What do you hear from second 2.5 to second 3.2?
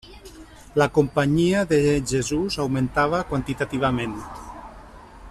augmentava